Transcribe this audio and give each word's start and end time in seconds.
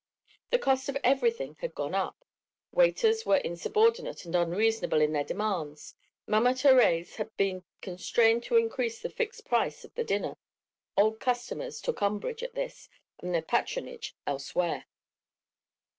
The 0.49 0.57
cost 0.57 0.89
of 0.89 0.97
everything 1.03 1.57
had 1.59 1.75
gone 1.75 1.93
up, 1.93 2.25
waiters 2.71 3.23
were 3.23 3.37
insubordinate 3.37 4.25
and 4.25 4.33
unreasonable 4.33 4.99
in 4.99 5.13
their 5.13 5.23
demands, 5.23 5.93
Mama 6.25 6.53
Thérèse 6.53 7.17
had 7.17 7.37
been 7.37 7.63
constrained 7.81 8.41
to 8.45 8.55
increase 8.57 8.99
the 8.99 9.11
fixed 9.11 9.45
price 9.45 9.83
of 9.85 9.93
the 9.93 10.03
dinner, 10.03 10.37
old 10.97 11.19
customers 11.19 11.79
took 11.79 12.01
umbrage 12.01 12.41
at 12.41 12.55
this 12.55 12.89
and 13.19 13.31
their 13.31 13.43
patronage 13.43 14.15
elsewhere. 14.25 14.87